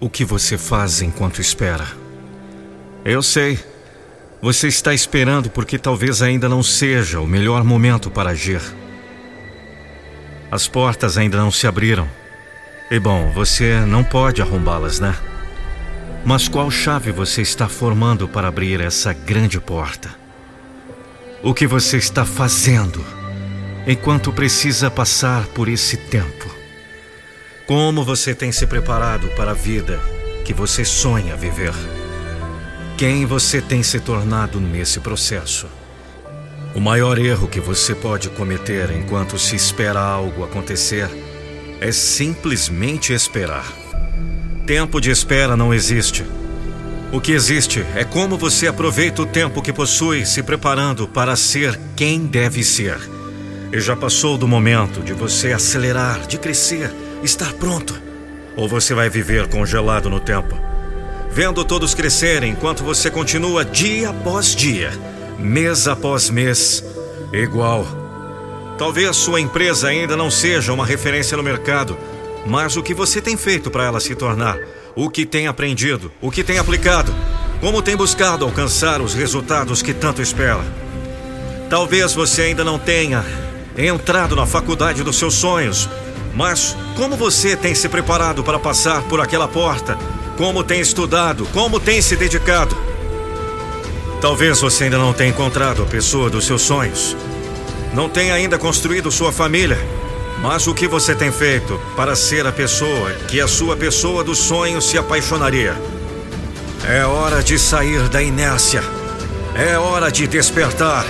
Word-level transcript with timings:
o 0.00 0.08
que 0.08 0.24
você 0.24 0.56
faz 0.56 1.02
enquanto 1.02 1.40
espera. 1.40 1.86
Eu 3.04 3.22
sei. 3.22 3.58
Você 4.40 4.68
está 4.68 4.94
esperando 4.94 5.50
porque 5.50 5.78
talvez 5.78 6.22
ainda 6.22 6.48
não 6.48 6.62
seja 6.62 7.20
o 7.20 7.26
melhor 7.26 7.64
momento 7.64 8.10
para 8.10 8.30
agir. 8.30 8.60
As 10.50 10.68
portas 10.68 11.18
ainda 11.18 11.36
não 11.36 11.50
se 11.50 11.66
abriram. 11.66 12.08
E 12.90 12.98
bom, 12.98 13.30
você 13.32 13.80
não 13.80 14.04
pode 14.04 14.40
arrombá-las, 14.40 15.00
né? 15.00 15.14
Mas 16.24 16.48
qual 16.48 16.70
chave 16.70 17.10
você 17.10 17.42
está 17.42 17.68
formando 17.68 18.28
para 18.28 18.48
abrir 18.48 18.80
essa 18.80 19.12
grande 19.12 19.60
porta? 19.60 20.10
O 21.42 21.52
que 21.52 21.66
você 21.66 21.96
está 21.96 22.24
fazendo 22.24 23.04
enquanto 23.86 24.32
precisa 24.32 24.90
passar 24.90 25.46
por 25.46 25.68
esse 25.68 25.96
tempo? 25.96 26.57
Como 27.68 28.02
você 28.02 28.34
tem 28.34 28.50
se 28.50 28.66
preparado 28.66 29.28
para 29.36 29.50
a 29.50 29.54
vida 29.54 30.00
que 30.42 30.54
você 30.54 30.86
sonha 30.86 31.36
viver? 31.36 31.74
Quem 32.96 33.26
você 33.26 33.60
tem 33.60 33.82
se 33.82 34.00
tornado 34.00 34.58
nesse 34.58 35.00
processo? 35.00 35.66
O 36.74 36.80
maior 36.80 37.18
erro 37.18 37.46
que 37.46 37.60
você 37.60 37.94
pode 37.94 38.30
cometer 38.30 38.90
enquanto 38.92 39.38
se 39.38 39.54
espera 39.54 40.00
algo 40.00 40.42
acontecer 40.44 41.10
é 41.78 41.92
simplesmente 41.92 43.12
esperar. 43.12 43.70
Tempo 44.66 44.98
de 44.98 45.10
espera 45.10 45.54
não 45.54 45.74
existe. 45.74 46.24
O 47.12 47.20
que 47.20 47.32
existe 47.32 47.84
é 47.94 48.02
como 48.02 48.38
você 48.38 48.66
aproveita 48.66 49.20
o 49.20 49.26
tempo 49.26 49.60
que 49.60 49.74
possui 49.74 50.24
se 50.24 50.42
preparando 50.42 51.06
para 51.06 51.36
ser 51.36 51.78
quem 51.94 52.24
deve 52.24 52.64
ser. 52.64 52.98
E 53.70 53.78
já 53.78 53.94
passou 53.94 54.38
do 54.38 54.48
momento 54.48 55.02
de 55.02 55.12
você 55.12 55.52
acelerar, 55.52 56.26
de 56.26 56.38
crescer 56.38 56.90
estar 57.22 57.52
pronto. 57.54 58.00
Ou 58.56 58.68
você 58.68 58.94
vai 58.94 59.08
viver 59.08 59.48
congelado 59.48 60.10
no 60.10 60.20
tempo, 60.20 60.58
vendo 61.30 61.64
todos 61.64 61.94
crescerem 61.94 62.52
enquanto 62.52 62.82
você 62.82 63.10
continua 63.10 63.64
dia 63.64 64.10
após 64.10 64.54
dia, 64.54 64.90
mês 65.38 65.86
após 65.86 66.30
mês, 66.30 66.84
igual. 67.32 67.86
Talvez 68.76 69.16
sua 69.16 69.40
empresa 69.40 69.88
ainda 69.88 70.16
não 70.16 70.30
seja 70.30 70.72
uma 70.72 70.86
referência 70.86 71.36
no 71.36 71.42
mercado, 71.42 71.96
mas 72.46 72.76
o 72.76 72.82
que 72.82 72.94
você 72.94 73.20
tem 73.20 73.36
feito 73.36 73.70
para 73.70 73.84
ela 73.84 74.00
se 74.00 74.14
tornar, 74.14 74.58
o 74.94 75.10
que 75.10 75.26
tem 75.26 75.46
aprendido, 75.46 76.10
o 76.20 76.30
que 76.30 76.42
tem 76.42 76.58
aplicado, 76.58 77.14
como 77.60 77.82
tem 77.82 77.96
buscado 77.96 78.44
alcançar 78.44 79.00
os 79.00 79.14
resultados 79.14 79.82
que 79.82 79.92
tanto 79.92 80.22
espera. 80.22 80.64
Talvez 81.68 82.14
você 82.14 82.42
ainda 82.42 82.64
não 82.64 82.78
tenha 82.78 83.24
entrado 83.76 84.34
na 84.34 84.46
faculdade 84.46 85.02
dos 85.02 85.16
seus 85.16 85.34
sonhos, 85.34 85.88
mas 86.34 86.76
como 86.96 87.16
você 87.16 87.56
tem 87.56 87.74
se 87.74 87.88
preparado 87.88 88.42
para 88.42 88.58
passar 88.58 89.02
por 89.02 89.20
aquela 89.20 89.48
porta? 89.48 89.98
Como 90.36 90.62
tem 90.62 90.80
estudado? 90.80 91.46
Como 91.52 91.80
tem 91.80 92.00
se 92.00 92.16
dedicado? 92.16 92.76
Talvez 94.20 94.60
você 94.60 94.84
ainda 94.84 94.98
não 94.98 95.12
tenha 95.12 95.30
encontrado 95.30 95.82
a 95.82 95.86
pessoa 95.86 96.28
dos 96.28 96.44
seus 96.44 96.62
sonhos. 96.62 97.16
Não 97.92 98.08
tenha 98.08 98.34
ainda 98.34 98.58
construído 98.58 99.10
sua 99.10 99.32
família. 99.32 99.78
Mas 100.40 100.66
o 100.68 100.74
que 100.74 100.86
você 100.86 101.14
tem 101.14 101.32
feito 101.32 101.80
para 101.96 102.14
ser 102.14 102.46
a 102.46 102.52
pessoa 102.52 103.10
que 103.28 103.40
a 103.40 103.48
sua 103.48 103.76
pessoa 103.76 104.22
dos 104.22 104.38
sonhos 104.38 104.88
se 104.88 104.96
apaixonaria? 104.96 105.76
É 106.88 107.04
hora 107.04 107.42
de 107.42 107.58
sair 107.58 108.08
da 108.08 108.22
inércia. 108.22 108.82
É 109.54 109.76
hora 109.76 110.10
de 110.10 110.26
despertar. 110.28 111.04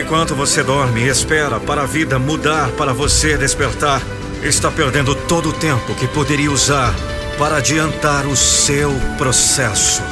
Enquanto 0.00 0.34
você 0.34 0.62
dorme 0.62 1.02
e 1.02 1.08
espera 1.08 1.58
para 1.58 1.82
a 1.82 1.86
vida 1.86 2.18
mudar 2.18 2.70
para 2.72 2.92
você 2.92 3.36
despertar, 3.36 4.02
está 4.44 4.70
perdendo 4.70 5.14
todo 5.14 5.48
o 5.48 5.52
tempo 5.52 5.94
que 5.94 6.06
poderia 6.06 6.50
usar 6.50 6.94
para 7.38 7.56
adiantar 7.56 8.26
o 8.26 8.36
seu 8.36 8.92
processo. 9.16 10.02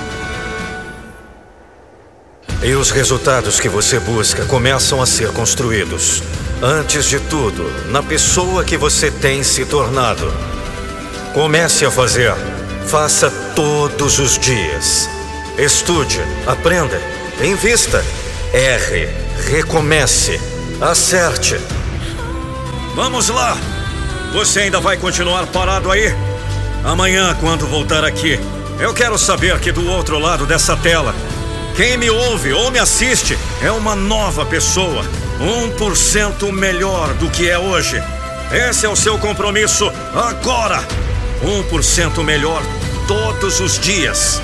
E 2.62 2.74
os 2.74 2.90
resultados 2.90 3.60
que 3.60 3.68
você 3.68 3.98
busca 3.98 4.44
começam 4.46 5.02
a 5.02 5.06
ser 5.06 5.32
construídos, 5.32 6.22
antes 6.62 7.06
de 7.06 7.18
tudo, 7.20 7.70
na 7.90 8.02
pessoa 8.02 8.64
que 8.64 8.76
você 8.76 9.10
tem 9.10 9.42
se 9.42 9.64
tornado. 9.64 10.32
Comece 11.34 11.84
a 11.84 11.90
fazer. 11.90 12.32
Faça 12.86 13.30
todos 13.54 14.18
os 14.18 14.38
dias. 14.38 15.08
Estude, 15.58 16.20
aprenda, 16.46 17.00
invista, 17.42 18.04
erre, 18.52 19.08
recomece, 19.50 20.40
acerte. 20.80 21.58
Vamos 22.94 23.28
lá! 23.28 23.81
Você 24.32 24.60
ainda 24.60 24.80
vai 24.80 24.96
continuar 24.96 25.46
parado 25.48 25.90
aí? 25.90 26.12
Amanhã, 26.82 27.36
quando 27.38 27.66
voltar 27.66 28.02
aqui, 28.02 28.40
eu 28.80 28.94
quero 28.94 29.18
saber 29.18 29.60
que 29.60 29.70
do 29.70 29.86
outro 29.90 30.18
lado 30.18 30.46
dessa 30.46 30.74
tela, 30.74 31.14
quem 31.76 31.98
me 31.98 32.08
ouve 32.08 32.52
ou 32.52 32.70
me 32.70 32.78
assiste 32.78 33.38
é 33.62 33.70
uma 33.70 33.94
nova 33.94 34.46
pessoa, 34.46 35.04
1% 35.38 36.50
melhor 36.50 37.12
do 37.14 37.30
que 37.30 37.48
é 37.48 37.58
hoje. 37.58 38.02
Esse 38.50 38.86
é 38.86 38.88
o 38.88 38.96
seu 38.96 39.18
compromisso 39.18 39.90
agora. 40.14 40.82
1% 41.42 42.24
melhor 42.24 42.62
todos 43.06 43.60
os 43.60 43.78
dias. 43.78 44.40